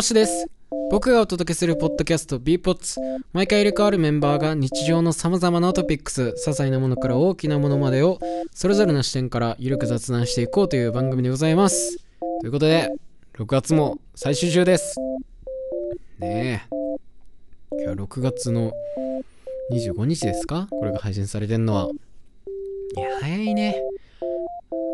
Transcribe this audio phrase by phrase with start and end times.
[0.00, 0.46] です。
[0.90, 2.98] 僕がお届けするポッドキャスト b ポッツ
[3.34, 8.18] 毎回入れ替わるメンバーが日常の様々なトピックス、些細なものから大きなものまでを
[8.54, 11.98] それぞれの視点からゆるく雑談していこうという番組でございます。
[12.40, 12.90] ということで、
[13.34, 14.96] 6月も最終週です。
[16.18, 16.76] ねえ。
[17.72, 18.72] 今日は6月の
[19.72, 20.66] 25日ですか？
[20.70, 21.90] これが配信されてんのは。
[22.96, 23.82] いや、早いね。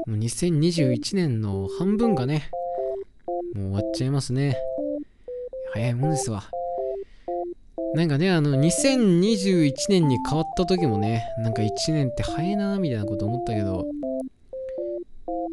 [0.06, 2.50] もう2021年の半分がね、
[3.55, 4.56] もう終わっちゃいますね。
[5.77, 6.43] 早いもんですわ。
[7.95, 13.87] なんかね、あの、2021年に変わった時もね、なんか1年って早いなみたいなこと思ったけど、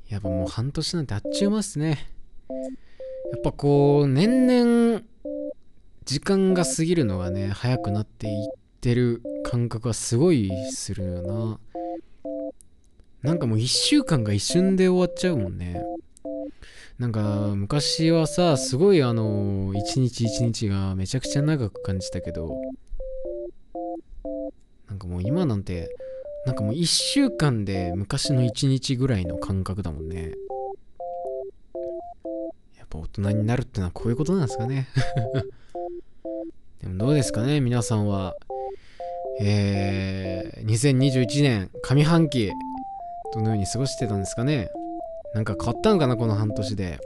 [0.08, 2.08] やっぱもう半年なんてあっちゅう間っすね。
[3.34, 5.02] やっぱこう、年々、
[6.06, 8.47] 時間が過ぎるのがね、早くなっていっ
[8.80, 11.59] てる感覚はすごいするよな。
[13.23, 15.81] なんかもう1週間が一瞬で終わっちゃうもんね。
[17.04, 17.20] なんか
[17.54, 22.56] 昔はさ、すごいあの、一日一日がめちゃくちゃ長く感じたけど、
[24.88, 25.94] なんかもう今なんて、
[26.46, 30.31] なんかもう1週間で昔の1日ぐらいの感覚だもんね。
[32.78, 34.88] やっぱ大人になるってのはこういうことなんですかね。
[36.81, 38.38] でもどうですかね、皆さんは。
[39.42, 42.50] えー、2021年上半期、
[43.34, 44.70] どのように過ごしてたんですかね。
[45.34, 47.00] なんか変わったのかな、この半年で。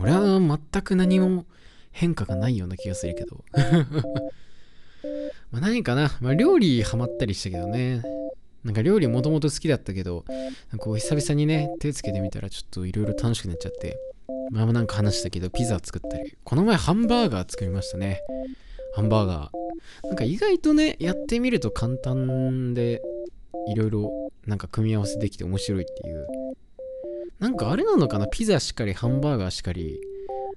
[0.00, 1.44] 俺は全く何も
[1.90, 3.44] 変化がないような気がするけど。
[5.50, 8.02] まあ何かな、まあ、料理ハマったりしたけどね。
[8.64, 13.98] なんか料理もともと好きだったけど、なんかこう久々にね、手つけてみたらちょっといろいろ楽しくなっちゃって。
[14.50, 16.36] 前もなんか話したけど、ピザ作ったり。
[16.44, 18.20] この前ハンバーガー作りましたね。
[18.94, 20.06] ハンバーガー。
[20.06, 23.02] なんか意外とね、やってみると簡単で、
[23.68, 26.26] いろいろなんか組み合わせできて面白いっていう。
[27.42, 28.28] なんかあれなのかな？
[28.28, 30.00] ピザしかり、ハンバーガーしかり。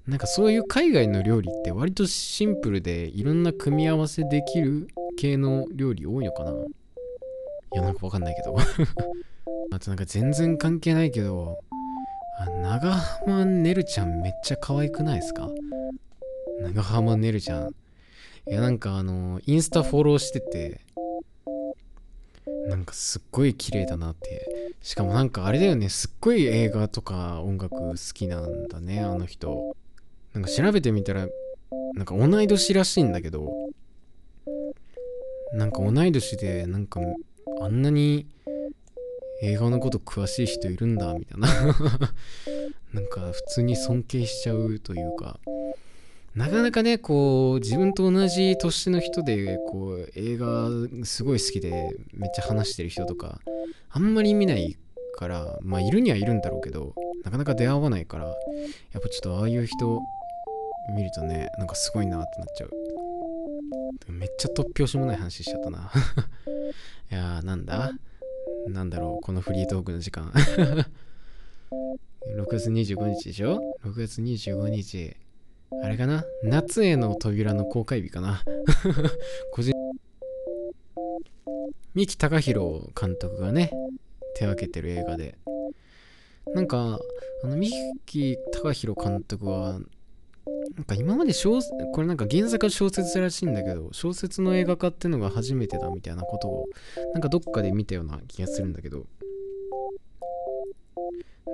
[0.05, 4.87] なんかそういう海外の料理って割とシンプルでいろんな組み合わせできる
[5.17, 6.51] 系の料理多いのかな？
[6.51, 6.55] い
[7.73, 8.55] や、なんかわかんないけど。
[9.73, 11.57] あとなんか全然関係ないけど、
[12.61, 15.49] 長浜ねるちゃんめっちゃ可愛くないですか？
[16.61, 17.69] 長浜ねるちゃん。
[18.47, 20.81] いや、なんかあの、インスタフォローしてて、
[22.67, 24.47] なんかすっごい綺麗だなって。
[24.85, 29.75] しかもなんかあれだよね、すっごい映画とか音楽好きなんだね、あの人。
[30.31, 31.27] なんか調べてみたら、
[31.95, 33.51] なんか同い年らしいんだけど、
[35.53, 36.99] なんか同い年で、なんか
[37.61, 38.27] あんなに
[39.41, 41.47] 映画のこと詳しい人いるんだ、みたいな。
[42.93, 45.39] なんか普通に尊敬しちゃうというか、
[46.35, 50.67] なかなかね、こう、自分と同じ年の人で、こう、映画
[51.05, 53.39] すごい好きで、めっちゃ話してる人とか、
[53.89, 54.77] あんまり見ない
[55.17, 58.31] から、まあ、いるにはいるんだろうけど、なかなか出会わないから、や
[58.99, 60.01] っぱちょっとああいう人
[60.93, 64.11] 見るとね、なんかすごいなってなっちゃう。
[64.11, 65.89] めっちゃ突拍子もない話しちゃったな。
[67.11, 67.93] いやー、なんだ？
[68.67, 70.31] なんだろう、このフリートークの時間。
[71.71, 75.15] 6月25日でしょ ?6 月25日。
[75.83, 76.25] あれかな？
[76.43, 78.41] 夏への扉の公開日かな？
[79.51, 79.73] 個人
[81.93, 83.71] 三木貴弘監督がね
[84.35, 85.37] 手掛けてる映画で。
[86.53, 86.99] なんか
[87.43, 87.69] あの三
[88.05, 89.79] 木貴弘監督は
[90.75, 91.59] なんか今まで小
[91.93, 96.65] これなんか原作は小説らしいんだけど小説の映画化ってのが初めてだみたいなことを
[97.13, 99.07] なんかどっかで見たような気がするんだけど。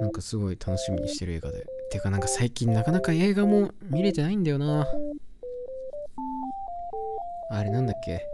[0.01, 1.63] なんかすごい楽しみにしてる映画で。
[1.91, 4.87] てかなんか最近なかなか映画も見れてないんだよな。
[7.51, 8.25] あれなんだっけ？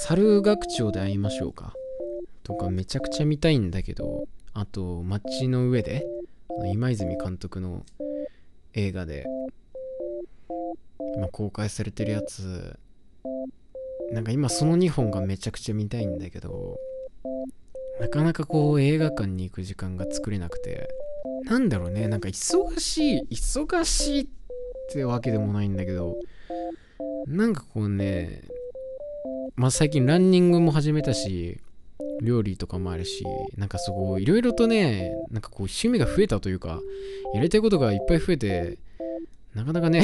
[0.00, 1.72] 猿学長で会いましょうか。
[2.42, 4.28] とかめちゃくちゃ見たいんだけど。
[4.52, 6.04] あと街の上で
[6.66, 7.86] 今泉監督の
[8.74, 9.24] 映画で
[11.16, 12.78] 今公開されてるやつ。
[14.12, 16.76] なんか今その2本がめちゃくちゃ見たいんだけど。
[18.00, 20.88] なかなかこう映画館に行く時間が作れなくて
[21.44, 24.26] なんだろうねなんか忙しい忙しいっ
[24.92, 26.16] てわけでもないんだけど
[27.26, 28.42] なんかこうね
[29.56, 31.60] まあ最近ランニングも始めたし
[32.22, 33.24] 料理とかもあるし
[33.56, 36.80] なんかすごいいろいろとねなんかこう趣味が増えたというか
[37.34, 38.78] やりたいことがいっぱい増えて
[39.54, 40.02] なかなかね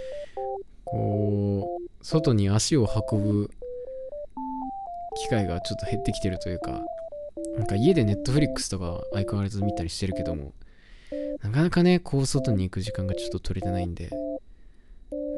[0.84, 3.50] こう外に足を運ぶ
[5.16, 6.82] 機会がちょっと減ってきてるというか
[7.60, 10.54] なんか家でネットフリックスとか相変わらず見たりしてるけども、
[11.42, 14.08] なかなかね、こう外に行く時間がちょっと取れてないんで、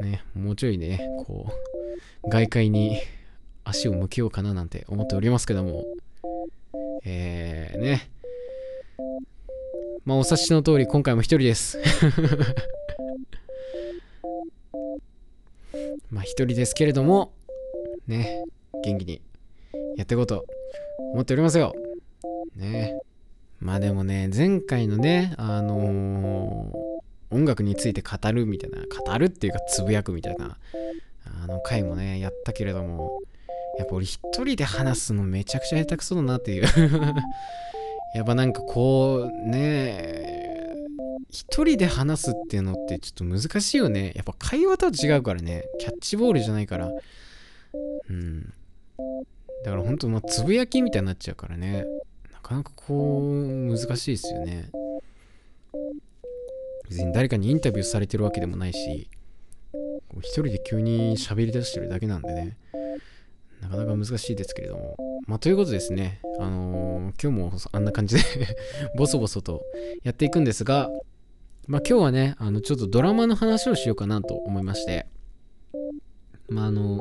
[0.01, 1.53] ね、もうちょいね、こ
[2.25, 3.01] う、外界に
[3.65, 5.83] 足を向けようかななんて思っておりますけども、
[7.05, 8.09] えー、ね、
[10.05, 11.81] まあお察しの通り今回も一人です。
[16.09, 17.33] まあ一人ですけれども、
[18.07, 18.45] ね、
[18.85, 19.21] 元気に
[19.97, 20.45] やっていこうと
[21.15, 21.75] 思っておりますよ。
[22.57, 22.99] ね。
[23.61, 30.59] まあでもね、前回のね、あのー、音楽について語るみたいな、語るっていうかつぶやくみたいな、
[31.43, 33.21] あの回もね、やったけれども、
[33.79, 36.65] やっぱ俺一人で話すのめちゃくちゃ下手くそだなっていう
[38.15, 40.33] やっぱなんかこう、ね
[41.31, 44.13] 一人で話すっていうのってちょっと難しいよね。
[44.15, 45.65] やっぱ会話とは違うからね。
[45.79, 46.91] キャッチボールじゃないから。
[48.11, 48.53] うん。
[49.65, 51.87] だから本当まあつぶやきみたいになっちゃうからね。
[52.43, 54.71] なかなかこう、難しいですよね。
[56.89, 59.09] 別に誰かにインタビューされてるわけでもないし、
[60.19, 62.57] 一人で急に喋り出してるだけなんでね。
[63.61, 64.97] なかなか難しいですけれども。
[65.27, 66.21] まあ、ということですね。
[66.41, 68.23] あのー、今日もあんな感じで
[68.99, 69.63] ボソボソと
[70.03, 70.91] やっていくんですが、
[71.69, 75.07] まあ、今日はね、あの、ちょっとドラマの話をしようかなと思いまして、
[76.49, 77.01] まあ、あの、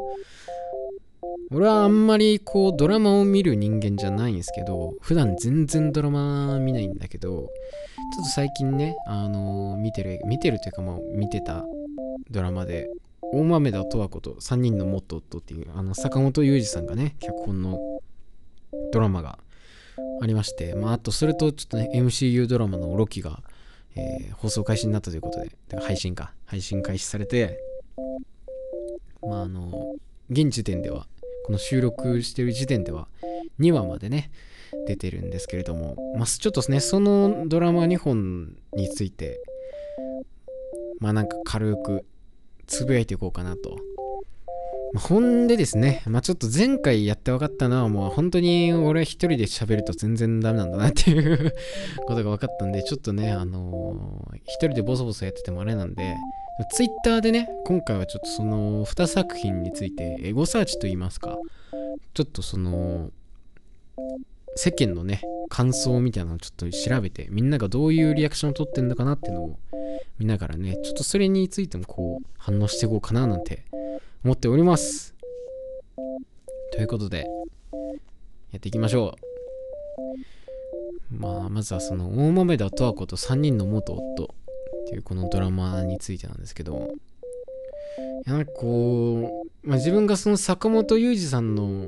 [1.54, 11.66] 俺はあんまりこうドラマを見る人間じゃないんですけど、普段全然ドラマ見ないんだけど、ちょっと最近ね、あのー、見てる、見てるというかもう見てた
[12.30, 12.90] ドラマで、
[13.34, 17.80] 大豆田十和子と3人の元夫っていう、あの、坂本雄二さんがね、脚本の
[18.94, 19.38] ドラマが
[20.22, 23.44] ありまして、まあ、あと、それとちょっとね、MCU ドラマのロキが、
[23.96, 25.52] えー、放送開始になったということで、
[25.82, 27.60] 配信か、配信開始されて、
[29.22, 29.96] まあ、あの、
[30.30, 31.08] 現時点では、
[31.44, 33.08] この収録してる時点では、
[33.60, 34.32] 2話までね、
[34.88, 39.42] 出てるんですけれども、まあ、ちょっとね、そのドラマ2本について、
[41.00, 42.06] まあなんか軽く
[42.68, 43.78] つぶやいていこうかなと。
[44.96, 51.54] ほんでですね、まあ、ちょっと前回やって分かったのはもう本当に俺一人で喋ると全然ダメなんだなっていう
[52.06, 56.16] ことが分かったんで、ちょっとね、あのー、一人でボソボソやっててもあれなんで、
[56.72, 61.38] ツイッターでね、今回はちょっとその2作品についてエゴサーチと言いますか、
[62.14, 63.12] ちょっとその、
[64.56, 69.60] 世間のね、感想みたいなのをちょっと調べて、みんながどういうリアクションを取ってんのかなっていうのを
[70.20, 73.66] 見ながらね、ちょっとそれについてもこう反応していこうかななんて
[74.24, 75.16] 思っております。
[76.74, 77.26] ということで、
[78.52, 79.32] やっていきましょう。
[81.14, 84.28] まあ、まずはその大豆田十和子と3人の元夫っ
[84.88, 86.90] ていうこのドラマについてなんですけど、
[88.26, 91.88] いやなんかこう、まあ、自分がその坂本雄二さんの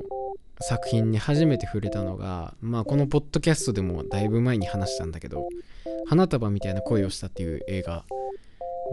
[0.60, 5.48] 作品に初めて触れたのが、まあ、このポッドキャストでもだいぶ前に話したんだけど
[6.06, 8.04] 「花束みたいな恋をした」っていう映画。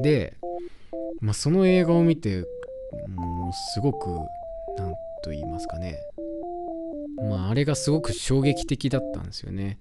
[0.01, 0.37] で、
[1.19, 2.45] まあ、その映画を見て
[3.07, 4.09] もうすごく
[4.77, 4.93] 何
[5.23, 5.99] と言いますかね。
[7.29, 9.77] まああれがすごく衝撃的だったんですよね。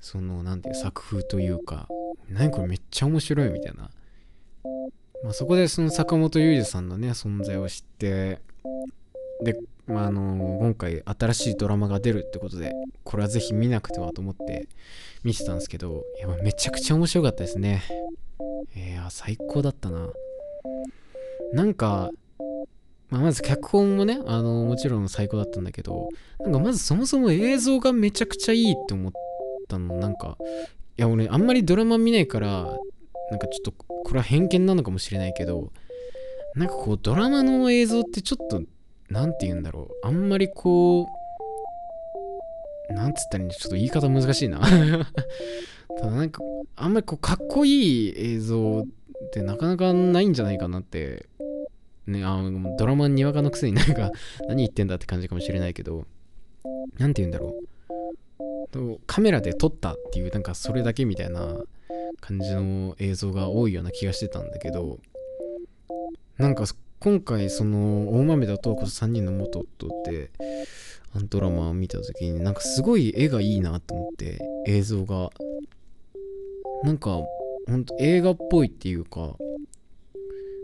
[0.00, 1.88] その何ていう作風というか
[2.28, 3.90] 何これめっちゃ面白いみたいな。
[5.24, 8.38] まあ、そこでその坂本雄二さんのね存在を知って
[9.42, 9.56] で
[9.88, 12.72] まあ、あの今回新しいドラマが出るってことで
[13.04, 14.68] これはぜひ見なくてはと思って
[15.24, 17.82] 見てたんですけどやめちゃくちゃ面白かったですね。
[18.76, 20.08] いや最高だったな。
[21.52, 22.10] なんか、
[23.08, 26.08] まあ、まず脚本もねあのもちろん最高だったんだけど
[26.40, 29.12] なんかまずそもそも映像がめちゃくちゃいいって思っ
[29.68, 29.96] たの。
[29.96, 30.36] なんか
[30.98, 32.76] いや俺あんまりドラマ見ないから
[33.30, 35.72] なんかちょっとこれは偏見なのかもしれないけど
[36.54, 38.62] なんかこうドラマの映像ってちょっと
[39.10, 40.06] 何て言うんだろう。
[40.06, 41.06] あんまりこ
[42.90, 44.60] う、なんつったらいいんちょっと言い方難しいな。
[46.00, 46.42] ただなんか、
[46.76, 51.26] あんまりこう、かっこいい映像ってなかなかないんじゃないかなって、
[52.06, 52.42] ね、あ
[52.78, 54.10] ドラマにわかのくせになんか、
[54.48, 56.06] 何言ってんだって感じかもしれないけど、
[56.98, 57.68] なんて言うんだろう。
[59.06, 61.62] カメラで撮ったっていう、なんかそれだけみたいな
[62.20, 64.98] 感じの映像が多いような気がしてたんだけど、
[66.36, 66.64] なんか
[67.00, 70.30] 今回その大豆田とこそ3人の元夫って
[71.14, 75.30] あのドラマを見た時になんかすごい絵がいいなと思って映像が
[76.82, 77.10] なんか
[77.68, 79.36] ほんと映画っぽいっていうか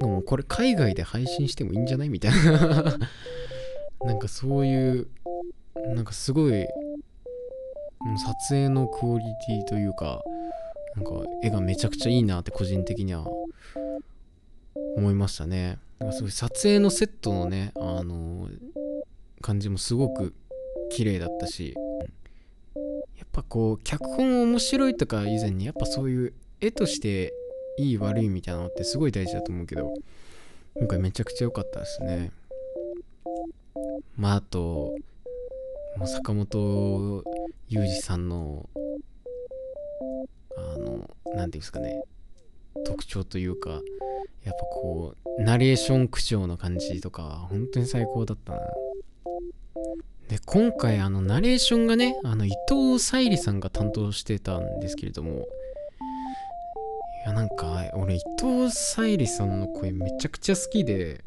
[0.00, 2.98] でもこれ海外で配信してもいいんじゃないみたいな
[4.04, 5.06] なんかそういう
[5.94, 6.66] なんかすごい
[8.16, 10.22] 撮影のクオリティというか
[10.96, 11.10] なんか
[11.44, 13.24] 絵がめちゃくちゃいいなって個人的には
[14.96, 15.78] 思いましたね。
[16.12, 18.50] すごい撮影のセットのね、あのー、
[19.40, 20.34] 感じもすごく
[20.90, 21.74] 綺麗だったし、
[23.16, 27.32] やっぱこう、脚本面白いとか以前に、やっぱそういう絵として
[27.78, 29.92] いい悪いみたいなのってすごい大事だと思うけど、
[30.76, 32.32] 今回めちゃくちゃ良かったですね。
[34.16, 34.94] まあ、あと、
[35.96, 37.22] もう坂本
[37.68, 38.68] 雄二さんの、
[40.56, 42.02] あの、何て言うんですかね、
[42.84, 43.80] 特徴というか、
[44.44, 48.60] やっぱこうナレーション口調の感じとか本当に最高だったな。
[50.28, 61.22] で今回あのナレーションがねあの伊藤沙莉さんが担当してたんですけれどもいやなんか俺伊藤沙莉さんの声めちゃくちゃ好きで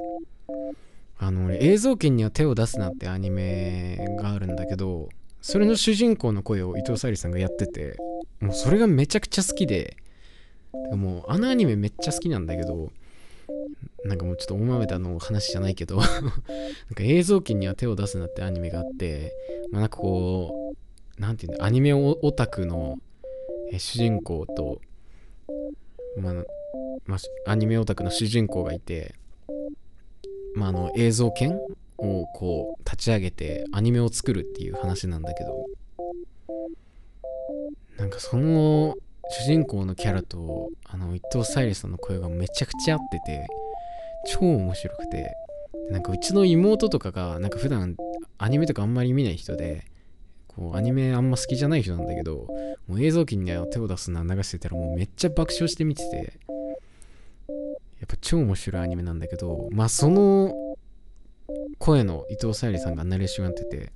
[1.19, 5.09] あの俺映像権には手を出すなってアニメがあるんだけど
[5.41, 7.97] それの主人公の声を伊藤沙莉さんがやってて
[8.39, 9.97] もうそれがめちゃくちゃ好きで
[10.91, 12.91] もうあのアニメめっちゃ好きなんだけど
[14.05, 16.35] なんかもうちょっと大豆田の話じゃないけど なんか
[16.99, 19.33] 映像機には手を出すなってアニメがあって、
[19.71, 20.75] まあ、なんかこ
[21.17, 22.97] う、なんていうんだ、アニメオタクの
[23.77, 24.81] 主人公と、
[26.17, 26.33] まあ、
[27.05, 29.15] まあ、アニメオタクの主人公がいて、
[30.55, 31.59] まあ、あの映像犬
[31.97, 35.65] をこう立ち上げてアニメを作るっていう話なんだけど
[37.97, 38.95] なんかその
[39.29, 43.47] 主人公のキャラとあの伊藤沙莉さんの声がめちゃくちゃ合ってて
[44.27, 45.35] 超面白くて
[45.89, 47.95] なんかうちの妹とかがなんか普段
[48.37, 49.85] アニメとかあんまり見ない人で
[50.47, 52.47] こうアニメあんま好きじゃない人なんだけど
[52.87, 56.39] もう映像機に手を出すの流してたらもうめっちゃ爆笑して見てて
[57.99, 60.53] やっぱ超面白いアニメなんだけどまあその
[61.79, 63.91] 声の伊藤沙莉さんがナレーションやってて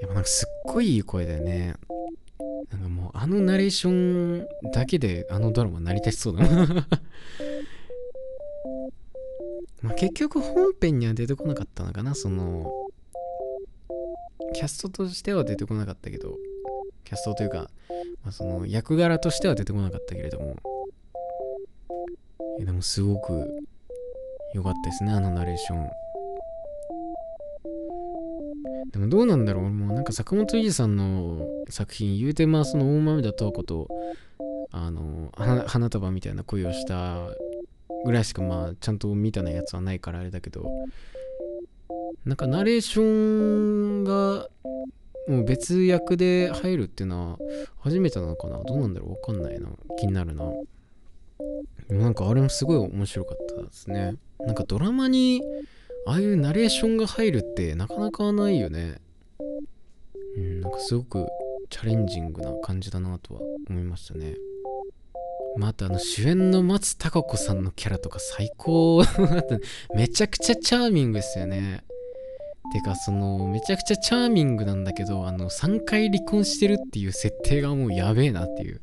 [0.00, 1.74] やっぱなんかすっごいいい声だよね。
[3.20, 6.86] あのナレーションだけであのドラマ成り立ちそうだな。
[9.82, 12.72] ま結局本編には出てこなかったのかなその
[14.54, 16.36] キャストとしては出てこなかったけど
[17.04, 17.70] キャストというか、
[18.22, 20.56] まあ、その役柄としては出てこなかったけれども。
[22.60, 23.48] でもすごく
[24.54, 25.90] 良かったですねあのナレーション。
[28.92, 29.70] でもどうなんだろう。
[29.70, 33.88] もうなんか坂本龍二さんの作品言うてまあその大豆田十子と
[34.70, 37.28] あの花束みたいな恋をした
[38.04, 40.70] ぐらいしかまあちゃんと見たなやつはないからあれだけど
[42.24, 43.02] なんかナレーショ
[44.00, 44.48] ンが
[45.28, 47.38] もう別役で入るっていうのは
[47.80, 48.62] 初めてなのかな。
[48.64, 49.10] どうなんだろう。
[49.10, 49.68] わかんないな。
[49.98, 50.44] 気になるな。
[51.90, 54.14] なんかあれもすごい面白かったですね。
[54.40, 55.42] なんかドラマに
[56.06, 59.00] ああいうナレーションが入るってなかなかないよね。
[60.36, 61.26] うん、なんかすごく
[61.70, 64.36] チャレンジングな感じだなとは思いましたね。
[65.56, 69.02] またあの主演の松たか子さんのキャラとか最高
[69.94, 71.82] めちゃくちゃチャーミングですよね。
[72.72, 78.80] てかそのめちゃくちゃチャーミングなんだけどあの3回離婚してるっていう設定がもうやべえなっていう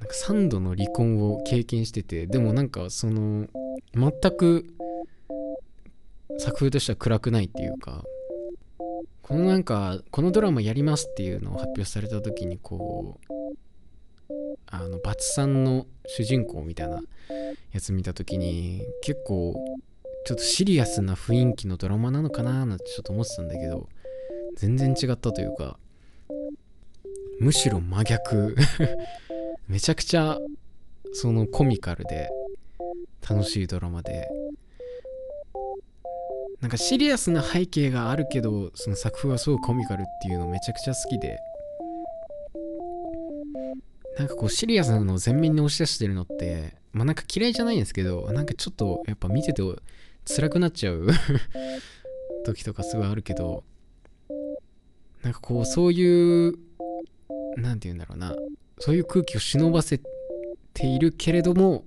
[0.00, 3.46] なんか3度の離婚を経験しててでもなんかその
[3.94, 4.66] 全く
[6.38, 8.04] 作風としては暗くないっていうか
[9.22, 13.38] このなんかこのドラマやりますっていうのを発表された時にこう
[14.66, 17.00] あのバツさんの主人公みたいな
[17.72, 19.54] やつ見た時に結構
[20.26, 23.88] ちょっとシリアスな雰囲気のドラマなのかななんてちょっと思ってたんだけど
[24.56, 25.78] 全然違ったというか
[27.40, 28.56] むしろ真逆。
[29.68, 30.38] めちゃくちゃ
[31.12, 32.30] そのコミカルで
[33.28, 34.28] 楽しいドラマで。
[36.60, 41.38] なんかシリアスな背景があるけどその作風はすごくコミカルっていうのめちゃくちゃ好きで。
[44.18, 49.62] なんかこうシリアスなのを前面に押し出してるのってまあなんか嫌いじゃないんですけどなんかちょっとやっぱ見てて
[50.26, 51.06] 辛くなっちゃう
[52.44, 53.62] 時とかすごいあるけど。
[55.22, 56.58] なんかこうそういう
[57.56, 58.34] 何て言うんだろうな。
[58.78, 60.00] そういう空気を忍ばせ
[60.74, 61.84] ているけれども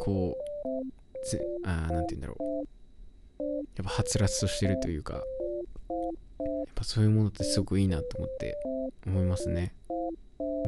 [0.00, 2.42] こうぜあ何て言うんだろう。
[3.76, 5.22] やっぱはつらつとしてるというかやっ
[6.74, 8.58] ぱそういうものってすごくいいなと思って
[9.06, 9.74] 思いますね。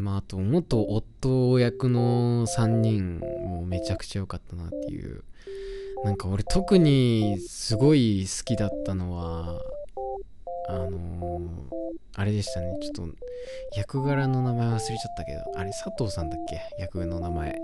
[0.01, 5.25] まああと元夫役の3人もめちゃくちゃ良かったなっていう。
[6.03, 9.61] なんか俺特にすごい好きだったのは
[10.73, 11.43] あのー、
[12.15, 12.77] あれでしたね。
[12.81, 13.15] ちょっと
[13.77, 16.61] 役柄の名前忘れちゃったけどあれ佐藤さんだっけ？
[16.79, 17.59] 役の名前。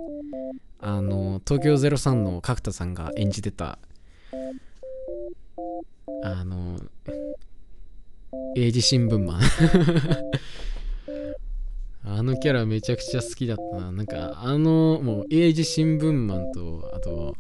[0.81, 3.79] あの東京03の角田さんが演じてた
[6.23, 6.79] あの
[8.57, 9.41] 英字新聞マン。
[12.09, 13.91] あのキャラめちゃくちゃ好きだったな。
[13.93, 17.37] なんかあのもう英字新聞マンとあと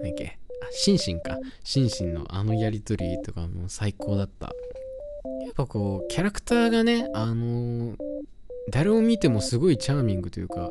[0.00, 0.38] 何だっけ？
[0.62, 1.38] あシンシンか。
[1.64, 4.52] シンシンのあのやりとりとかもう最高だった。
[5.44, 7.96] やっぱこうキャラクターがねあの
[8.70, 10.70] 誰を見てもすごいチャーミングというか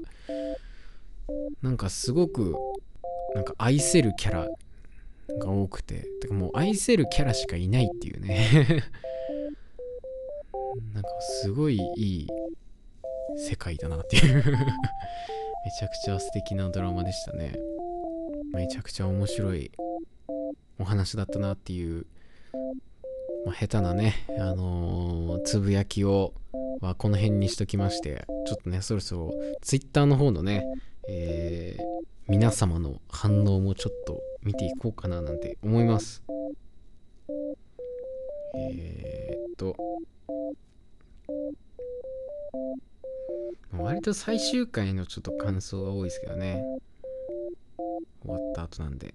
[1.62, 2.56] なんかすごく
[3.34, 4.48] なんか愛せるキャラ
[5.40, 8.84] が多くててかもう愛せるキャラしかいないっていうね。
[10.94, 11.10] なんか
[11.42, 12.28] すごいいい
[13.38, 14.44] 世界だなっていう。
[14.46, 17.54] めちゃくちゃ素敵なドラマでしたね。
[18.54, 19.72] めちゃくちゃ面白い
[20.80, 22.06] お話だったなっていう、
[23.46, 26.34] まあ、下手なねあのーつぶやきを
[26.82, 30.66] はこの辺にしときましてちょっとねそろそろ Twitter の方のね
[31.08, 31.98] えー
[32.30, 36.22] 皆様の反応もちょっと見ていこうかななんて思います。
[38.58, 39.78] えー、っと
[43.72, 46.62] 割と最終回のちょっと感想が多いですけどね。
[48.38, 49.14] 終わった後なんで。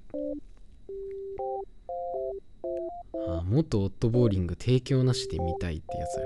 [3.29, 6.21] あ元オットボーリング提供なしで見たいってやつあ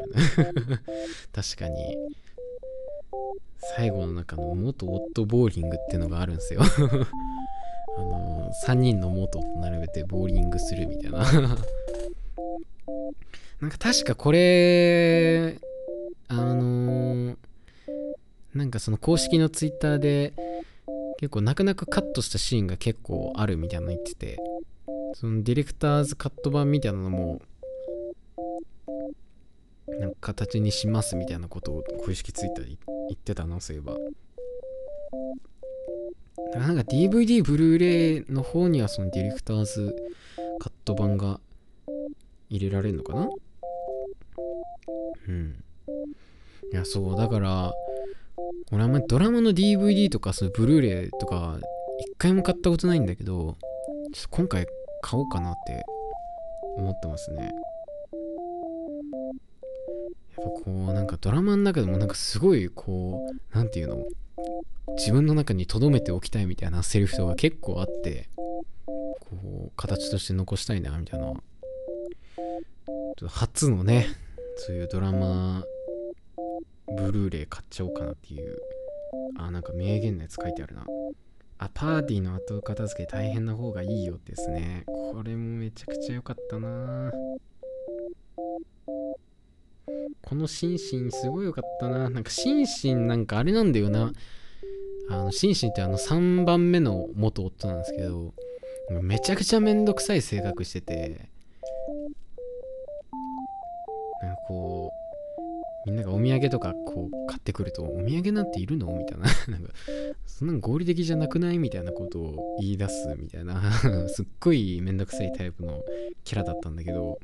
[0.53, 0.81] るな
[1.33, 1.97] 確かに。
[3.77, 6.61] 最後の中の元オットボーリングってのがあるんですよ。
[7.99, 11.19] あの3人の元と並べてボーリングするみたいな。
[13.61, 15.59] なんか確かこれ
[16.29, 17.37] あのー
[18.57, 20.33] なんかその公式のツイッターで
[21.19, 24.39] 結構泣く泣くカットしたシーンが結構あるみたいなの言ってて
[25.15, 27.41] そのディレクターズカット版みたいなのも
[29.89, 33.97] なんか形にしますみたいなことを公式ツイッターで言ってたなそういえば。
[36.55, 39.95] なんか DVD ブルーレイの方にはそのディレクターズ
[40.59, 41.41] カット版が
[42.51, 43.29] 入れられるのかな？
[45.29, 45.65] うん。
[46.73, 47.17] いやそう。
[47.17, 47.73] だから
[48.73, 51.59] 俺あんまりドラマの DVD とかそのブルーレイとか
[51.99, 53.57] 一回も買ったことないんだけど
[54.13, 54.67] ちょっと今回
[55.03, 55.85] 買おうかなって
[56.77, 57.51] 思ってますね。
[60.37, 64.05] やっぱこうなんかドラマの中でもなんかすごいこうなんていうの
[64.97, 68.29] 自分の中に留めておきたいみたいなセリフとか結構あって
[68.87, 74.07] こう形として残したいなみたいなちょっと初のね
[74.57, 75.65] そういうドラマ
[76.97, 78.57] ブルーレイ買っちゃおうかなっていう。
[79.39, 80.85] あなんか名言のやつ書いてあるな。
[81.59, 84.85] あパーティーの後片付け大変な方がいいよですね。
[84.87, 87.11] これもめちゃくちゃ良かったな。
[90.23, 92.11] このシンシンすごい良かったな。
[92.11, 94.13] なんかシンシンなんかあれなんだよな。
[95.09, 98.35] あのシンシンってあの3番目の元夫なんですけど
[99.03, 101.36] めちゃくちゃめんどくさい性格してて。
[105.87, 108.93] みんながお土産とかこう買ってくるとお土産なんているの？
[108.93, 109.25] みたいな。
[109.49, 109.73] なんか
[110.27, 111.59] そんなん合理的じゃなくない？
[111.59, 113.73] みたいなことを言い出すみたいな。
[114.11, 115.83] すっごいめんどくさいタイプの
[116.25, 117.19] キャラだったんだけど。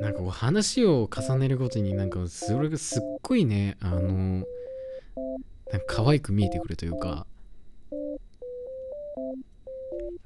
[0.00, 4.00] なんか話を重ねるごとになんかそれがすっごいねあの
[5.72, 7.26] なんか可愛く見えてくるというか。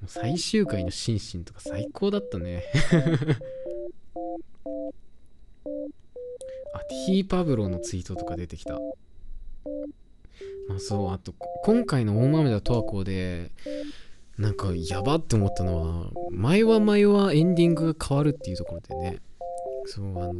[0.06, 2.62] 最終回のシンシンとか最高だったね
[6.73, 6.73] あ、
[7.06, 8.78] ティーパブロのツイートとか出てきた。
[10.68, 13.50] まあそう、あと、今回の大豆田十和子で、
[14.38, 19.18] なんかやばって思ったのは、前は前はエンディングが変わるっていうところでね、
[19.86, 20.34] そう、あのー、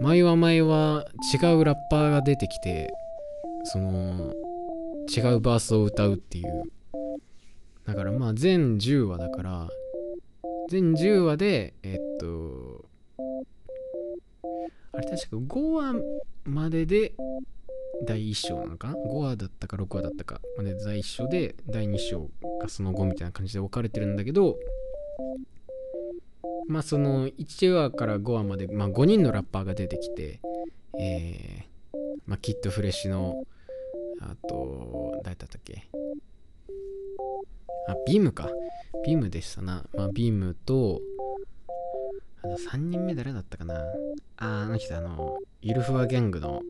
[0.00, 2.92] 前は前は違うラッパーが出てきて、
[3.64, 4.32] その、
[5.14, 6.62] 違うバースを歌うっていう。
[7.86, 9.68] だからまあ全10話だから、
[10.68, 12.84] 全10話で、えっと、
[14.94, 15.94] あれ確か5話
[16.44, 17.14] までで
[18.04, 22.28] 第1章なのかな ?5 話だったか6話だったかまで第1章で第2章
[22.60, 24.56] がその後みたいな感じで分かれてるんだけど
[26.68, 30.40] まあその1話から5話まで、まあ、5人のラッパーが出てきて
[30.98, 33.44] えー、まあキッドフレッシュの
[34.20, 35.88] あと誰だったっけ？
[37.88, 38.50] あビームか。
[39.04, 39.84] ビームでしたな。
[39.94, 41.00] まあビームと
[42.44, 43.74] あの3人目誰だったかな？
[44.36, 46.62] あ、あの人あの、イルフワギャングの、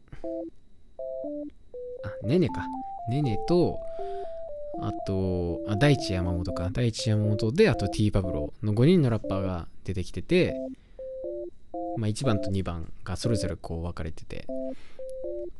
[2.05, 2.67] あ、ネネか。
[3.09, 3.79] ネネと、
[4.81, 6.71] あと、あ大地山本か。
[6.71, 10.55] 大地山本で、あと T パブロの5人のラッパーが出てきてて、
[11.97, 14.47] まあ1番と2番がそれぞれこう分かれてて、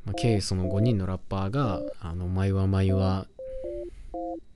[0.05, 3.27] まあ、計その5人のラッパーが、あの、毎話毎話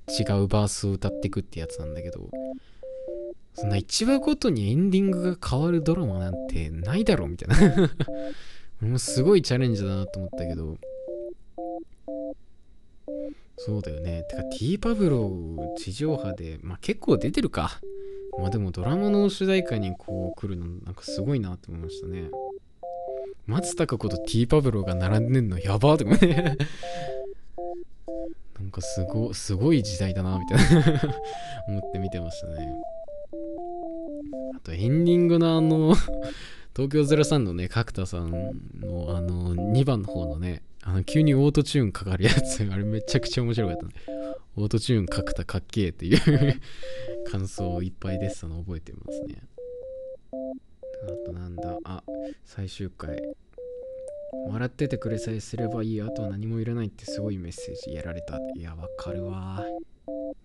[0.08, 2.28] 違うバースを歌っていくってやつなんだけど、
[3.54, 7.90] そんな1話ごとにエンディングが変わるドラマなんてないだろみたいな。
[8.86, 10.76] もうすごいチャレンジだなと思ったけど。
[13.56, 14.24] そうだよね。
[14.28, 17.80] てか T パブロ地上波でまあ結構出てるか。
[18.38, 22.28] まあでもドラマの主題歌にこう来るのなんかすごいなって思いましたね。
[23.46, 26.58] 松たか子と T パブロが並んでんのやばーとかね。
[28.60, 30.64] なんかすごすごい時代だなみたいな。
[31.68, 32.74] 思って見てましたね。
[34.54, 35.94] あとエンディングのあの
[36.74, 38.30] 東京03のね角田さん
[38.80, 43.92] のあの2番の方のねあの急にオートチューンかかるやつ あれめちゃくちゃ面白かったね。
[44.56, 46.60] オートチューンかけたかっけーっていう
[47.30, 49.42] 感想をいっぱいですの覚えてますね。
[51.02, 51.78] あとなんだ。
[51.84, 52.02] あ
[52.44, 53.20] 最終回。
[54.48, 56.00] 笑っててくれさえすればいい。
[56.00, 58.38] あとは何もいらないってすごいメッセージやられた。
[58.56, 59.64] いやわかるわ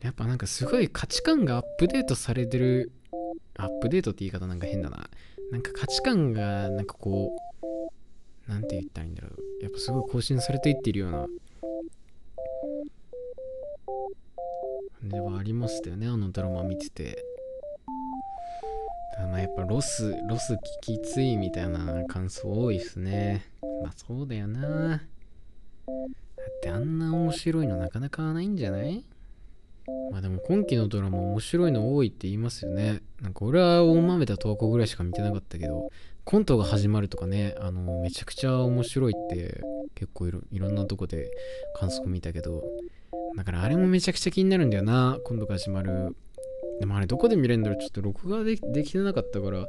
[0.02, 2.92] やっぱなんかすごい価値観がアップデートされてる
[3.58, 5.10] アップデートって言い方なんか変だな。
[5.52, 7.36] なんか価値観がなんかこ
[8.48, 9.64] うなんて言ったらいいんだろう。
[9.64, 11.28] やっぱすごい更新されていってるような。
[15.04, 17.24] ではありましたよねあのドラマ見てて。
[19.20, 23.46] まあやっぱロスロス聞きついみたいな感想多いですね。
[23.84, 24.90] まあそうだよな。
[24.90, 29.06] だってあんな面白いのなかなかないんじゃない？
[30.12, 33.02] まあでも今期のドラマ面白いの多いって言いますよね。
[33.22, 35.90] なんか俺は大豆田投稿ぐらいしか見てなかったけど、
[36.24, 39.62] コントが始まるとかね、あの、めちゃくちゃ面白いって
[39.96, 41.32] 結構いろいろんなとこで
[41.76, 42.64] 観測見たけど、
[43.36, 46.16] だからあれもめちゃくちゃ気になるんだよな、コントが始まる。
[46.80, 49.68] でもあれどこで見れるんだろうちょっと録画でできてなかったから、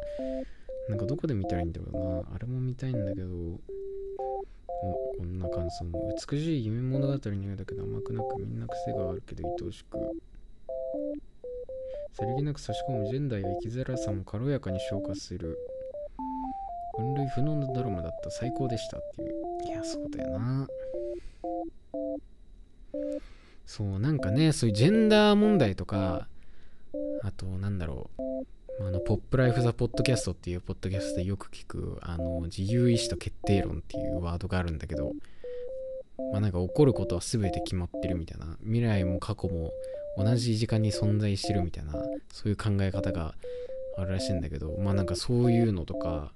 [0.89, 2.35] なんかどこで見たらいいんだろうな。
[2.35, 3.29] あれも見たいんだけど、
[4.83, 6.13] おこんな感想も。
[6.31, 9.99] 美しい夢物語のようだけど甘くなくみんな癖があるけど愛おしく。
[12.13, 15.57] さりげなく差し込むジェンダーや生きづらさも軽やかに消化する。
[16.97, 18.31] 分類不能なドラマだった。
[18.31, 19.33] 最高でしたっていう。
[19.67, 20.69] いやそうだよな。
[23.65, 26.29] そうなんかねそういうジェンダー問題とか
[27.23, 28.23] あとなんだろう
[28.81, 35.13] あのポップライフ・ザ・ポッドキャストっていうポッドキャストでよく聞くあの自由意志と決定論っていうワードがあるんだけど
[36.33, 39.73] まあなんか起こることは全て決まってるみたいな未来も過去も
[40.17, 41.93] 同じ時間に存在してるみたいな
[42.31, 43.35] そういう考え方が
[43.97, 46.33] あるらしいんだけどまあなんかそういうのとか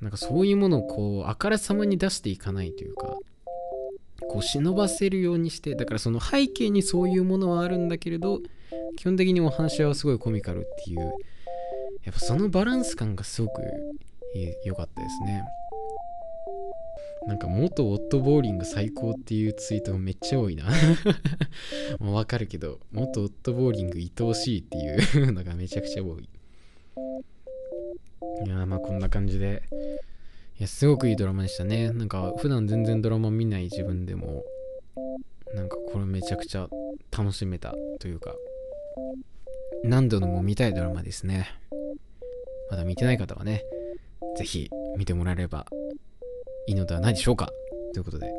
[0.00, 3.16] なんかそういうものをこうあからさまに出していかないというか
[4.30, 8.40] こう忍ばせるようにしてだからその背景にそういうものはあるんだけれど
[8.96, 11.00] 基本的にお話はすごいコミカルっていう
[12.04, 13.60] やっぱそのバランス感がすごく
[14.64, 15.42] 良かったですね。
[17.26, 20.64] なんか元オットボーリング最高っていうツイートめっちゃ多いな。
[21.98, 26.28] もうわかるけど元オットボーリング愛おしいっていう のがめちゃくちゃ多い。
[28.46, 29.62] いやまあこんな感じで
[30.60, 34.44] やすごくいいドラマでしたねなんか普段全然ドラマ見ない自分でも
[35.54, 36.68] なんかこれめちゃくちゃ
[37.10, 38.34] 楽しめたというか
[39.82, 41.48] 何度でも見たいドラマですね。
[42.70, 43.64] まだ見てない方はね、
[44.36, 45.66] ぜひ見てもらえれば
[46.66, 47.50] いいのではないでしょうか。
[47.94, 48.30] ということで。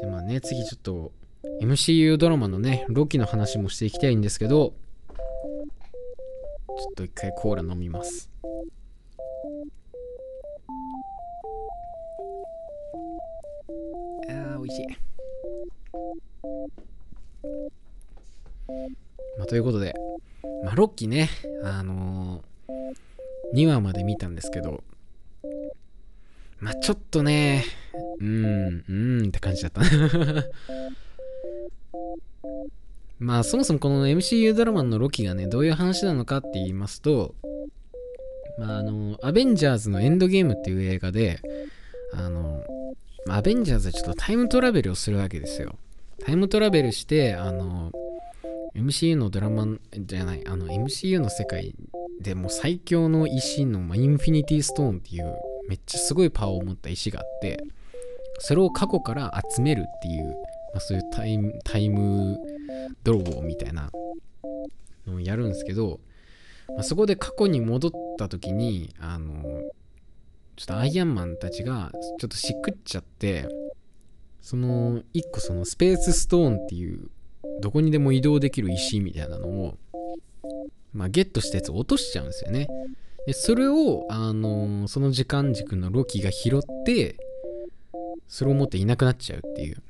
[0.00, 1.12] で、まあね、次ちょっと
[1.60, 4.72] MCU ドラマのね、ロキの話もしていきたいんですけど、
[6.82, 8.28] ちょっと一回コーラ飲みます。
[14.28, 14.86] あー、美味しい。
[19.38, 19.94] まあ、ということで、
[20.64, 21.30] まあ、ロッキーね、
[21.62, 24.82] あのー、2話まで見たんですけど、
[26.58, 27.64] まあ、ちょっとね、
[28.18, 29.82] うーん、うーんって感じだった。
[33.22, 37.36] まあ、そもそもこの MCU ドラマのロキがね、どういう話なのかって言いますと、
[38.58, 41.40] まあ、あの、アベンジャーズのエンドゲームっていう映画で、
[42.12, 42.64] あの、
[43.28, 45.76] アベンジャーズはちょっとタイムトラベルをするわけですよ。
[46.24, 47.92] タイムトラベルして、あの、
[48.74, 51.76] MCU のドラマじゃない、あの MCU の世界
[52.20, 55.36] でも最強の石の、まあ、インフィニティストーンっていう
[55.68, 57.62] めっちゃすごいパワーを持った石があって、
[58.38, 60.24] それを過去から集めるっていう、
[60.72, 62.36] まあ、そういうタイム、タイム
[63.04, 63.90] 泥棒みたいな
[65.06, 66.00] のをやるんですけど、
[66.68, 69.42] まあ、そこで過去に戻った時に、あの、
[70.56, 73.48] ちょっとアイアンマンたちがちょっとしくっちゃって、
[74.40, 77.10] その1個そのスペースストーンっていう
[77.60, 79.78] どこにでも移動できる石みたいなのを、
[80.92, 82.68] まあ、ゲットしたやつを落としちゃうんですよね。
[83.26, 87.16] でそれを、あの、その時間軸のロキが拾って
[88.26, 89.82] それを持っていなくなっちゃうっていう。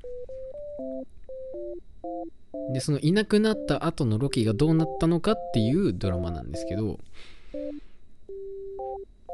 [2.72, 6.98] でそのいなくなった後のロキがどうなったのかっていうドラマなんですけど、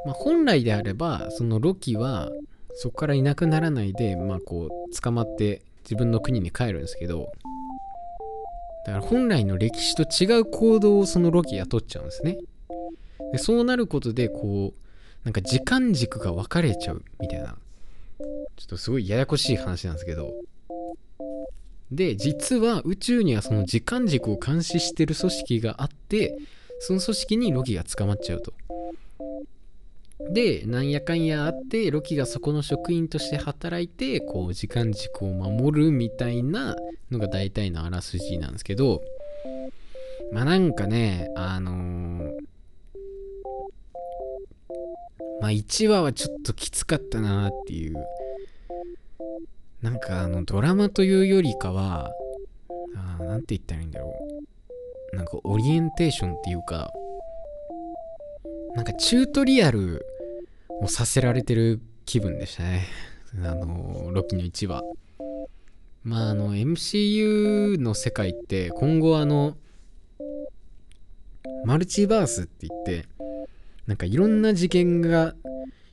[0.07, 2.31] まあ、本来であればそのロキは
[2.81, 7.33] そこからいなくならないで、まあこう、捕まって自分の国に帰るんですけど、
[8.87, 12.39] だから本来の歴史と違う行動をそのロキは取っちゃうんですね。
[13.33, 14.79] でそうなることで、こう、
[15.25, 17.57] なんか時間軸が分かれちゃうみたいな、
[18.21, 18.25] ちょ
[18.63, 20.33] っとすごいややこしい話なんですけど、
[21.91, 26.39] で、実は宇宙にはその時間軸を監視してる組織があって、
[26.81, 28.53] その組織にロキが捕まっちゃうと。
[30.31, 36.77] でなんやかんやあってロキがそこの職員として働いてこう時間軸を守るみたいな
[37.11, 39.01] のが大体のあらすじなんですけど
[40.33, 42.31] まあなんかねあのー
[45.41, 47.95] まあ1話はちょっときつかったなっていう
[49.83, 52.11] なんかあのドラマというよりかは
[52.97, 54.13] あなんて言ったらいいんだろ
[55.13, 55.17] う。
[55.17, 56.93] なんかオリエンテーションっていうか
[58.75, 60.05] なんかチュートリアル
[60.81, 62.87] をさせられてる気分でしたね。
[63.45, 64.83] あのロキの1話。
[66.03, 69.57] まああの MCU の世界って今後あの
[71.65, 73.09] マルチバースって言って
[73.87, 75.35] なんかいろんな事件が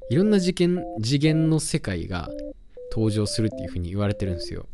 [0.10, 2.30] いろんな事件次元の世界が
[2.96, 4.68] 登場するっていう風に言われてるんですよ。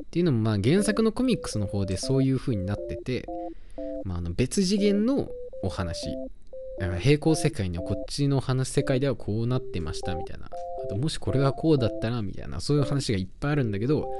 [0.00, 3.24] っていうのもまあ原作のコミックスの方でそういう風になってて、
[4.04, 5.28] まあ、あの別次元の
[5.62, 6.08] お話。
[7.00, 10.46] 平行世界にはこっちの話世界ではこうなってましたみたいな。
[10.46, 12.60] あともしこれがこうだったらみたいな。
[12.60, 14.10] そういう話がいっぱいあるんだけど、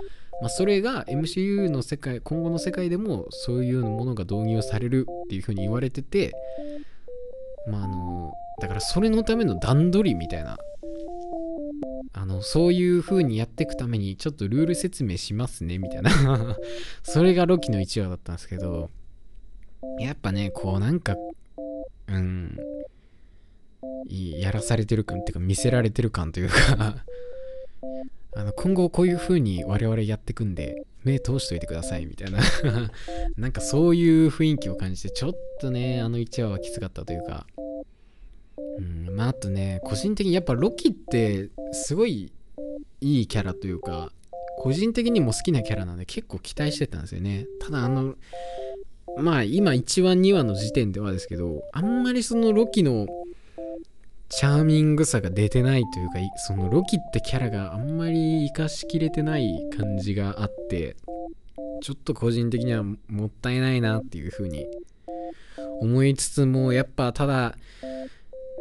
[0.41, 6.35] まあ、それが MCU の世界今後の世界でもそういうものが導入されるっていう風に言われてて
[7.67, 10.59] まああのだからそれのための段取りみたいな
[12.19, 16.57] あのそういう風にやっていくためにちょっとルール説明しますねみたいな。
[17.05, 18.91] それがロキの1話だったんですけど
[20.01, 21.15] やっぱねこうなんか
[22.07, 22.59] うん
[24.09, 27.05] やらされてる感っていうか見せられてる感というか。
[28.35, 32.39] あの今後こういう風に我々やってくんで目通しといてくださいみたいな。
[33.37, 37.47] なんかそういう雰囲気を感じてちょっとねあの1話はきつかったというか。
[38.79, 42.33] うんまああとね個人的にやっぱロキってすごい
[43.01, 44.11] いいキャラというか
[44.59, 47.47] 個人的にも好きなキャラなんで結構期待してたんですよね。
[47.61, 48.15] ただあの
[49.19, 53.07] まあ今1話2話の時点ではですけどあんまりそのロキの
[54.29, 56.15] チャーミングさが出てないというか
[56.47, 60.97] そのロキってキャラがあんまり活かしきれてない感じがあって
[61.81, 64.67] ちょっと個人的にはもったいないなっていう風に
[65.81, 67.57] 思いつつもやっぱただ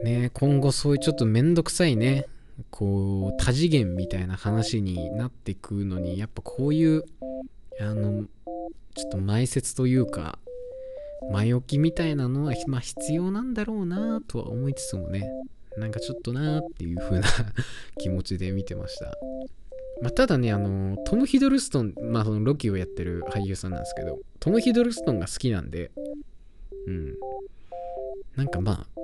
[0.03, 2.25] ね今後そういうちょっとめんどくさいね
[2.69, 7.03] こう多次元みたいな話になってくのにやっぱこういう
[7.79, 8.25] あの
[8.95, 10.39] ちょっと前説というか
[11.31, 15.29] 前置きみたいなのは、まあ、必要なんだろうなとは思いつつもね
[15.77, 17.27] なんかちょっとなーっていう風な
[17.99, 19.17] 気持ちで見てました。
[20.01, 25.91] まあ、ただね、あの、トム・ヒドルストン、まあ、そのロキをやってる俳優さんなんですけど、トム・ヒドルストンが好きなんで、
[26.87, 27.15] うん。
[28.35, 29.01] なんかまあ、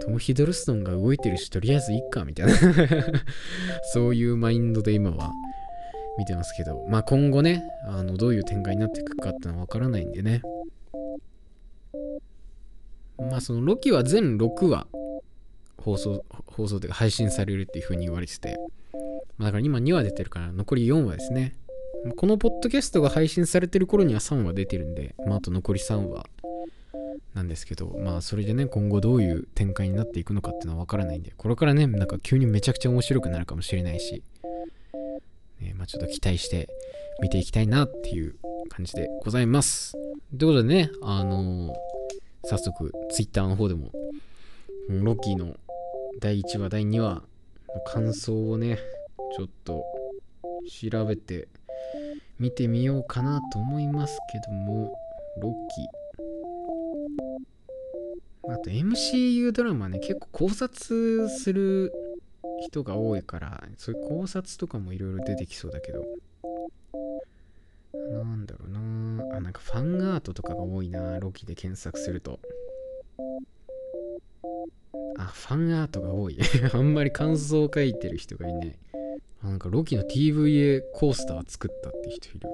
[0.00, 2.52] トム・ヒドルストンが動いてるし、とりあえずいっか、みたいな
[3.92, 5.30] そういうマインドで今は
[6.18, 10.42] 見てますけど、まあ今後ね、あの、どういう展開になっていくかってのはわからないんでね。
[13.18, 14.86] まあそのロキは全6話
[15.78, 18.56] 放送、放送というか配信されるっていう風に言われてて、
[19.36, 21.56] まあ、だから今2話出てるから残り4話ですね。
[22.16, 26.26] このポッドキャストが配信されてる頃には3話出てるんで、まあ、あと残り3話
[27.34, 34.22] なんですけど、まあそれでね、今後どういう展開になっていくのかっていうのはわからないんで、これからね、なんか急にめちゃくちゃ面白くなるかもしれないし、
[35.60, 36.68] ね、まあちょっと期待して
[37.20, 38.36] 見ていきたいなっていう
[38.68, 39.92] 感じでございます。
[39.92, 41.74] ということでね、あのー、
[42.44, 43.90] 早速 Twitter の方でも、
[44.88, 45.56] ロッキーの
[46.20, 47.22] 第1話、第2話
[47.74, 48.78] の感想をね、
[49.36, 49.84] ちょっと
[50.90, 51.48] 調べて
[52.38, 54.92] 見てみようかなと思いますけども、
[55.40, 56.01] ロッキー。
[58.52, 61.92] あと MCU ドラマね、結構考察する
[62.60, 66.04] 人が多いから、そういう考察とかもいろいろ出てきそうだけど、
[68.10, 72.40] なんだろうなあ、なんかファンアートとかが多いなロキで検索すると。
[75.18, 76.38] あ、ファンアートが多い。
[76.72, 78.76] あんまり感想を書いてる人がいない。
[79.42, 82.48] あなんかロキの TVA コースター作ったって人いる。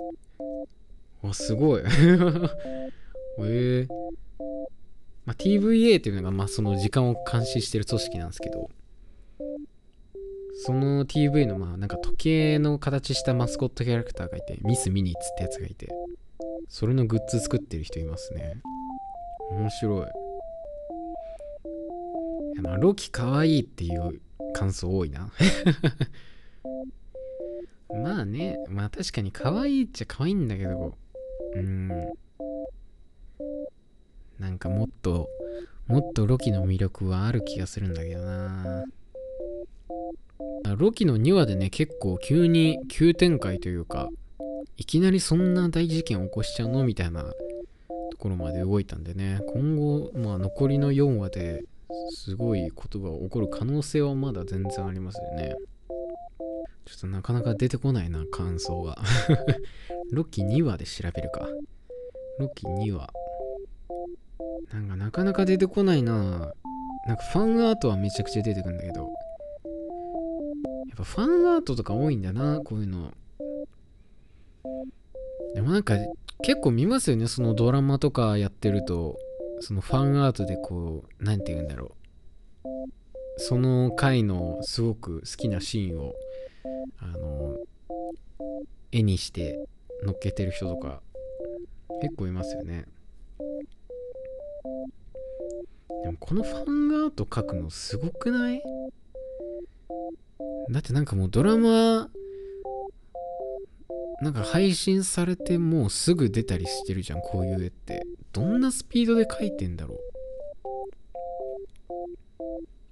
[1.23, 1.83] わ、すごい。
[3.41, 3.98] えー。
[5.29, 8.71] まあ、TVA っていうのが、まあ、その時間を監視してる組織なんですけど、
[10.64, 15.88] その TV のまあなんか時計の形したマスコットキャラクターがいてミス・ミニッツってやつがいて
[16.69, 18.62] それのグッズ作ってる人いますね。
[19.51, 20.07] 面白い。
[22.59, 24.23] いまあロキかわいいっていう
[24.55, 25.31] 感想多いな。
[28.03, 30.97] まあねまあ確かに可愛いっちゃ可愛いんだけど
[31.55, 32.12] うん。
[34.38, 35.29] なんかもっと
[35.87, 38.85] もっとロキの魅力はある気がするんだけどな
[40.77, 44.09] ロキの2話でね、結構急に急展開というか、
[44.77, 46.85] いきなりそんな大事件起こしちゃうの？
[46.85, 47.35] みたいなと
[48.18, 51.64] ころまで動いたんでね、今後、まあ残りの4話で、
[52.11, 55.57] すごいことが起こる可能性はまだ全然ありますよね。
[56.85, 58.98] ちょっとなかなか出てこないな、感想が。
[60.12, 61.48] ロキ2話で調べるか。
[62.38, 63.11] ロキ2話。
[64.73, 66.53] なんかなかなか出てこないな。
[67.07, 69.03] なんかファンアートはめちゃくちゃ出てくるんだけど。
[69.03, 73.15] やっぱファンアートとか多いんだな、こういうの。
[75.55, 75.97] でもなんか
[76.43, 79.17] 結構見ますよね、そのドラマとかやってると。
[79.61, 81.97] そのファンアートでこう、なんて言うんだろ
[82.65, 82.69] う。
[83.39, 86.15] その回のすごく好きなシーンを、
[86.99, 87.57] あの、
[88.93, 89.67] 絵にして
[90.05, 91.01] 乗っけてる人とか
[92.01, 92.87] 結構いますよね。
[96.05, 98.63] でもこのファンアート描くのすごくない？
[100.71, 102.09] だってなんかもうドラマ
[104.21, 108.03] なんか配信されてもうすぐ出たりしてるじゃんこういう絵って。
[108.33, 109.99] どんなスピードで描いてんだろう。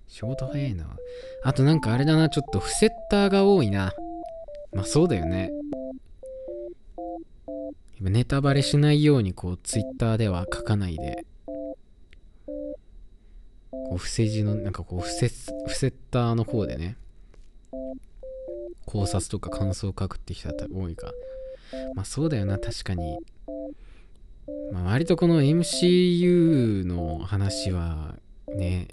[0.08, 0.96] 仕事早いな。
[1.42, 3.92] あとなんかあれだなちょっとフセッターが多いな。
[4.72, 5.50] まあそうだよね。
[8.00, 11.26] ネタバレしないようにこうツイッターでは書かないで。
[13.88, 16.96] こう伏せ字のなんかこう伏せ伏せターの方でね。
[18.86, 21.12] 考察とか感想を書くって人だったら多いか
[21.96, 23.18] まあそうだよな確かに。
[24.72, 28.14] まあ割とこの MCU の話は
[28.48, 28.88] ね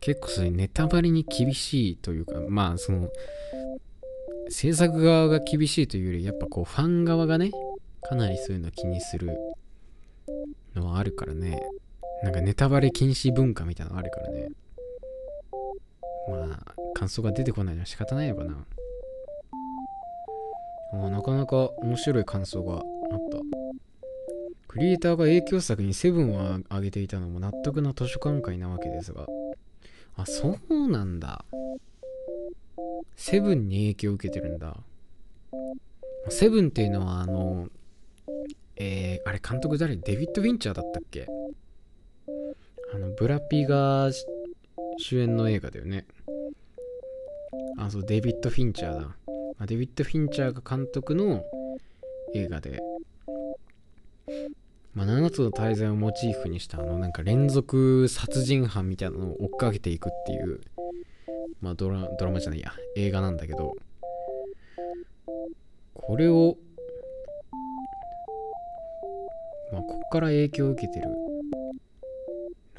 [0.00, 3.08] 結構それネタバレに厳しいというかまあその
[4.48, 7.50] 制作側が厳しいというよりやっぱこうファン側がね
[8.02, 9.36] かなりそういうの気にする
[10.74, 11.60] のはあるからね。
[12.22, 14.48] なんかネタバレ禁止文化みたいなのあるからね。
[16.28, 18.66] まあ感想が出てこないのは仕方ないのかな。
[20.92, 22.82] あなかなか面白い感想があっ
[23.30, 23.38] た。
[24.68, 29.26] クリエイターが影響作にセブンを挙げていたのも納得な図書館会なわけですが。
[30.16, 31.44] あそうなんだ。
[33.14, 34.76] セブンに影響を受けてるんだ。
[36.28, 37.68] セブンっていうのはあの
[38.76, 39.96] えー、あれ監督誰？
[39.96, 41.26] デビッド・フィンチャーだったっけ？
[42.92, 44.10] あのブラピが
[44.98, 46.06] 主演の映画だよね。
[47.78, 49.16] あそうデビッド・フィンチャーだ。
[49.58, 51.44] あデビッド・フィンチャーが監督の
[52.34, 52.80] 映画で、
[54.94, 60.60] まあ、7つの大罪をモチーフにしたあのなんか連続殺人犯みたいなのを追っかけていくっていう
[61.60, 62.72] まあドラドラマじゃないや。
[62.96, 63.74] 映画なんだけど。
[65.94, 66.56] これを
[69.72, 71.25] まあここから影響を受けてる。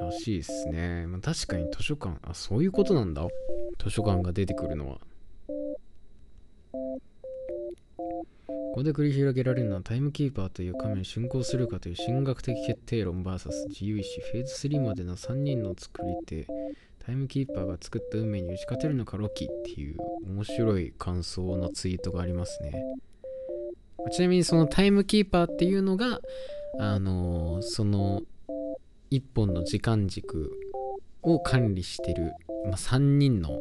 [0.08, 2.18] らしいですね、まあ、確かに図書館。
[2.24, 3.26] あそういうことなんだ。
[3.84, 5.00] 図書館が出てくるのは。
[8.48, 16.48] ここで繰り広げられるのはタイムキーパーという仮面竣工するかという神学的決定論 VS 自由意志フェーズ3までの3人の作り手。
[17.00, 22.74] タイムキーパーが作った運命に打ち勝てるのかロキっていう面白い感想のツイートがありますね。
[24.12, 26.20] ちなみにそのタイムキーパーっていうのが
[26.80, 28.22] あのー、その
[29.10, 30.52] 一本の時間軸
[31.22, 32.34] を管理してる、
[32.66, 33.60] まあ、3人の、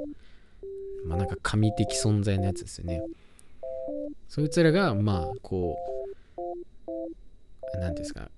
[1.06, 3.02] まあ、なんか神的存在のやつですよね。
[4.28, 5.76] そいつらがまあこ
[7.74, 8.28] う何ですか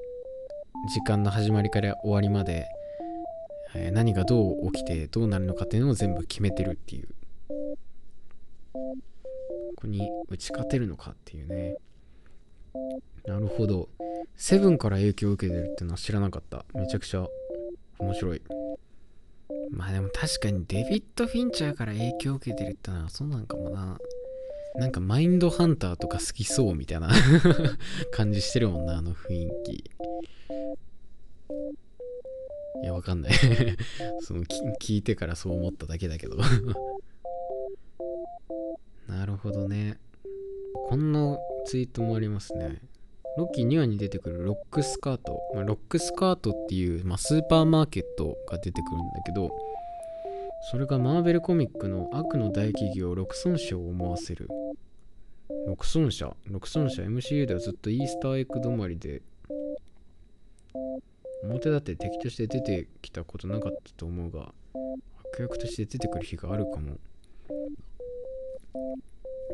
[0.92, 2.68] 時間の始まりから終わりまで、
[3.74, 7.08] えー、何がどう起きてどうなるのかっていうのを全部決めてるっていう。
[8.72, 11.76] ここに打ち勝てるのかっていうね。
[13.26, 13.88] なるほど。
[14.36, 16.64] セブンから影響を受けてるってのは知らなかった。
[16.74, 17.26] めちゃくちゃ
[17.98, 18.42] 面白い。
[19.70, 23.98] まあでも確かにデビッド・フィンチャーから影響を受けてるってのはそうなんかもな。
[24.76, 27.10] なんかマインドハンターとか好きそうみたいな
[28.12, 29.72] 感じしてるもんな、あの雰囲気。
[29.72, 29.82] い
[32.84, 33.32] や、わかんない。
[34.22, 36.36] その聞いてからそう思っただけだけど。
[39.08, 39.98] なるほどね。
[40.88, 41.36] こんな
[41.66, 42.80] ツイートもありますね。
[43.36, 45.38] ロッキー2話に出てくるロックスカート。
[45.54, 49.50] まあ、ロックスカートっていう、まあ、スーパーマーケットが出てくるんだけど、
[50.70, 54.48] それがマーベルコミックの悪の大企業ロクソン社を思わせる。
[55.66, 59.20] ロクソン社ロクソン社 MCU ではずっとイースターエッグ止まりで、
[61.42, 64.54] 表だって敵として出てきたことなかったと思うが、
[65.34, 66.96] 悪役として出てくる日があるかも。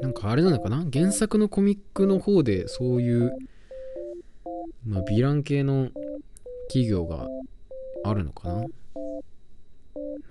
[0.03, 0.87] なんかあれなのかな？
[0.93, 3.33] 原作のコミックの方でそういう、
[4.87, 5.91] まあ、ヴィラン系の
[6.69, 7.27] 企業が
[8.05, 8.55] あるのかな？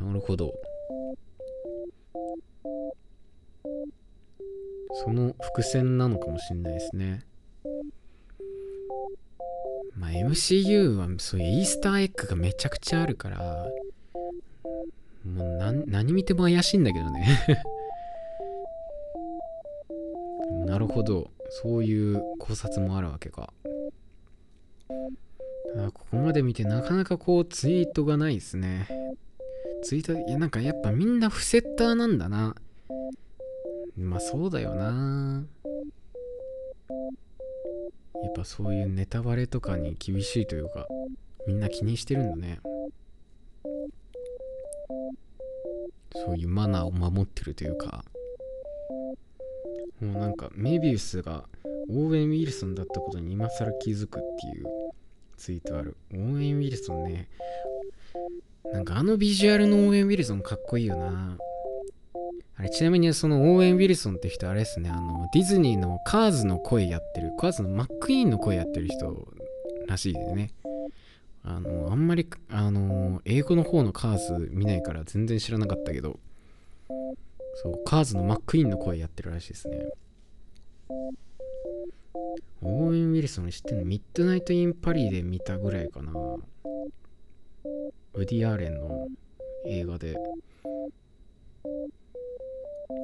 [0.01, 0.53] なるほど。
[5.05, 7.25] その伏線なのかもしれないですね。
[9.97, 13.67] まあ、MCU はそういうイースターエッグがめちゃくちゃあるから、
[15.25, 17.39] もう何何見ても怪しいんだけどね
[20.73, 21.29] なるほど。
[21.61, 23.53] そういう考察もあるわけか。
[25.77, 28.87] あここまで見てなかなかこうツイートがないですね。
[29.83, 32.55] ツイートいやなんかやっぱみんなフセッターなんだな。
[33.95, 35.45] まあそうだよな。
[38.23, 40.87] やっぱそういうネタバレとかに厳しいというか
[41.45, 42.61] みんな気にしてるんだね。
[46.15, 48.03] そういうマナーを守ってるというか。
[50.01, 51.45] もうなんかメビウスが
[51.89, 54.65] オーウェン・ウィルソンだったことに今更気づくっていう
[55.37, 55.95] ツイートある。
[56.13, 57.29] オーウェン・ウィルソンね。
[58.71, 61.37] なんかあのビジュアルのオーウェン・ウィルソンかっこいいよな。
[62.55, 64.89] あれちなみにそのオーウェン・ウィルソンって人あれですね。
[64.89, 69.27] あのディズニーのカーズの声やってるカーズのマックイーンの声やってる人
[69.87, 70.51] らしいですね。
[71.43, 76.19] あのあんまりあの英語の方のカーズ見ないから全然知らなかったけど。
[77.55, 79.85] そうカーズのマックイーンの声やってるらしいですね。
[82.61, 83.85] オーウェン・ウィルソン知ってんの？
[83.85, 86.11] ミッドナイト・イン・パリで見たぐらいかな。
[88.13, 89.07] ウディ・アーレンの
[89.65, 90.15] 映画で。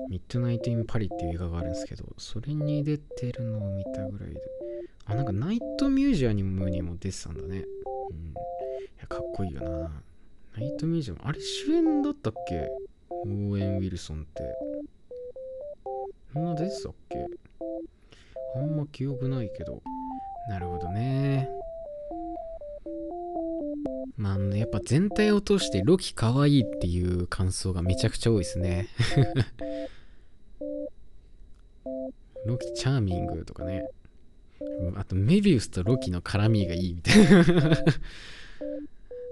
[0.10, 4.41] ミッドナイト・イン・パリっていう映画があるんですけどそれに出てるのを見たぐらいで。
[5.06, 7.47] あなんかナイト・ミュージアムにも出てたんだね。
[7.47, 8.30] うん。
[8.30, 8.34] い
[9.00, 9.91] やかっこいいよな。
[10.58, 12.70] ナイト・ミュージアムあれ主演だったっけ？
[13.26, 14.43] オーウェン・ウィルソンって
[16.34, 17.26] そんな出てたっけ？
[18.55, 19.82] あんま記憶ないけど。
[20.49, 21.49] なるほどね。
[24.17, 28.88] まあ、やっぱ全体を通してロキかわいいっていう感想がめちゃくちゃ多いですね。
[32.45, 33.88] ロキチャーミングとかね。
[34.95, 37.32] あとメビウスとロキの絡みがいいみたいな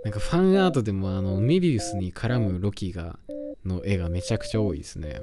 [0.04, 3.20] なんかファンアートでもあのメビウスに絡むロキが
[3.68, 5.22] の絵がめちゃくちゃ多いですね。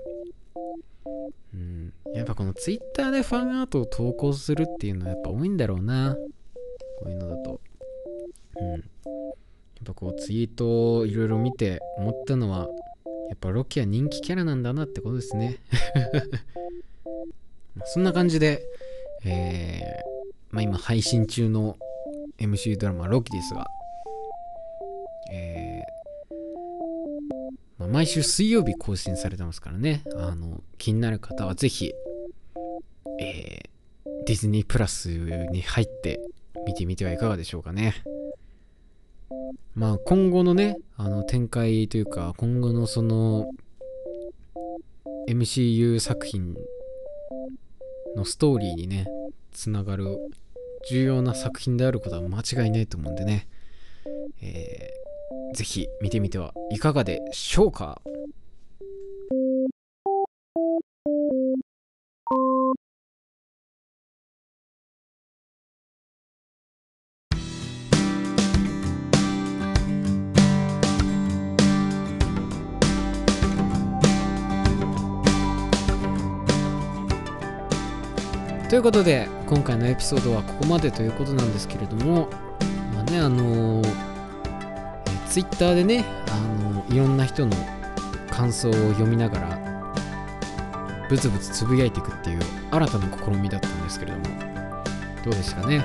[1.55, 6.17] うん、やっぱこの Twitter でファンアートを投稿するっていうのはやっぱ多いんだろうな。
[6.99, 7.61] こういうのだと。
[8.61, 8.71] うん。
[8.73, 8.83] やっ
[9.85, 12.69] ぱこうツイートをいろいろ見て思ったのは、
[13.29, 15.59] やっぱロキは人気キャラなんだなってことですね。
[17.85, 18.65] そんな感じで、
[19.25, 21.77] えー、まあ今配信中の
[22.39, 23.67] MC ドラマロキですが、
[27.95, 31.93] 毎週水曜日更新されてますからね、あの、気になる方はぜひ、
[33.21, 36.19] えー、ディズニープラスに入って
[36.67, 37.95] 見てみてはいかがでしょうかね。
[39.77, 43.49] まあ今後のね、あの展開というか、今後のその
[45.29, 46.57] MCU 作品
[48.17, 49.07] のストーリーにね、
[49.53, 50.19] つながる
[50.91, 53.47] 重要な作品であることは間違いないと思うんでね、
[54.43, 55.04] えー
[55.55, 58.03] ぜひ見てみてはいかがでしょうか。
[78.69, 82.29] ということで今回のエピソードはここまでということなんですけれども
[82.93, 84.14] まあねあのー
[85.35, 87.57] ツイッターでねあのいろんな人の
[88.31, 94.25] 感想を読みながらブツブツつぶやいていくっていう新たな試みだったんですけれども
[95.25, 95.75] どうでしたかね？
[95.75, 95.83] や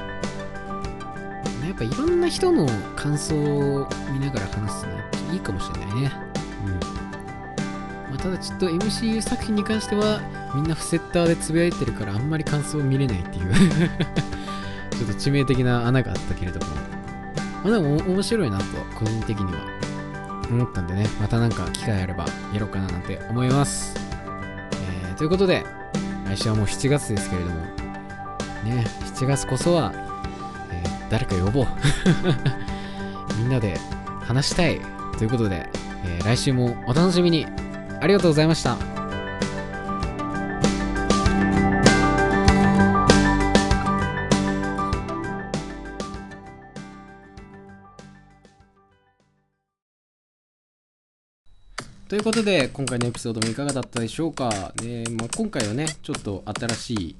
[1.72, 6.12] っぱいろんな人の感想を見ながら話すのいいかもしれないね。
[6.68, 6.80] うん、ま
[8.14, 10.22] あ、ただちょっと MCU 作品に関しては
[10.54, 13.52] みんなフセッターでつぶやいてるからあんまり感想を見れないっていう。
[14.96, 16.89] ちょっと致命的な穴があったけれども。
[17.64, 18.64] まあでも面白いなと、
[18.98, 19.60] 個人的には
[20.50, 23.96] 思ったんでね、またなんか機会あればやろうかななんて思います。
[25.04, 25.66] えー、ということで、
[26.26, 27.56] 来週はもう7月ですけれども、
[28.64, 28.86] ね、
[29.16, 29.94] 7月こそは、
[30.72, 31.68] えー、誰か呼ぼう。
[33.38, 33.80] みんなで
[34.22, 34.82] 話したい。
[35.18, 35.70] ということで、
[36.06, 37.46] えー、来週もお楽しみに。
[38.02, 38.78] ありがとうございました。
[52.10, 54.74] ということで、今回のエピソードもいかがだったでしょうか？
[54.82, 57.16] ねまあ、今回はね、ちょっと新しい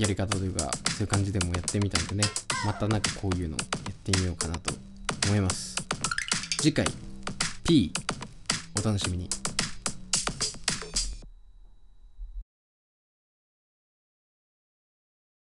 [0.00, 2.24] やり方というか、そういう感じでもやってみたんでね、
[2.64, 4.72] またなんかこういうのやってみようかなと
[5.26, 5.76] 思います。
[6.58, 6.86] 次回、
[7.64, 7.92] P、
[8.80, 9.28] お楽しみに。